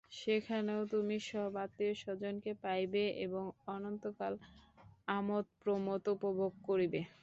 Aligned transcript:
সেখানেও 0.15 0.81
তুমি 0.93 1.15
সব 1.25 1.51
আত্মীয়-স্বজনকে 1.63 2.51
পাইবে 2.63 3.03
এবং 3.25 3.43
অনন্তকাল 3.67 4.33
আমোদ-প্রমোদ 5.09 6.03
উপভোগ 6.13 6.51
করিবে। 6.67 7.01